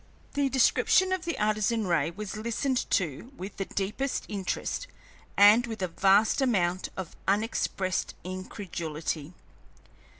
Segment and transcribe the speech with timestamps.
[0.33, 4.87] The description of the Artesian ray was listened to with the deepest interest
[5.37, 9.33] and with a vast amount of unexpressed incredulity.